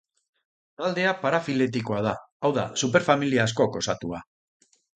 [0.81, 2.15] Taldea parafiletikoa da,
[2.47, 4.27] hau da, superfamilia askok osatua.